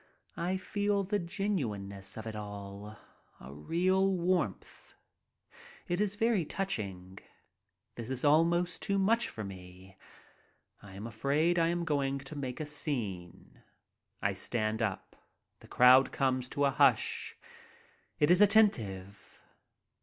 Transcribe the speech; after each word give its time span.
I 0.37 0.57
feel 0.57 1.03
the 1.03 1.19
genuineness 1.19 2.17
of 2.17 2.25
it 2.25 2.35
all, 2.35 2.97
a 3.39 3.53
real 3.53 4.11
warmth. 4.17 4.95
It 5.87 6.01
is 6.01 6.15
very 6.15 6.43
touching. 6.43 7.19
This 7.93 8.09
is 8.09 8.25
almost 8.25 8.81
too 8.81 8.97
much 8.97 9.29
for 9.29 9.43
me. 9.43 9.95
I 10.81 10.95
am 10.95 11.05
afraid 11.05 11.59
I 11.59 11.67
am 11.67 11.85
going 11.85 12.17
to 12.17 12.35
make 12.35 12.59
a 12.59 12.65
scene. 12.65 13.61
I 14.23 14.33
stand 14.33 14.81
up. 14.81 15.17
The 15.59 15.67
crowd 15.67 16.11
comes 16.11 16.49
to 16.49 16.65
a 16.65 16.71
hush. 16.71 17.37
It 18.17 18.31
is 18.31 18.41
attentive. 18.41 19.39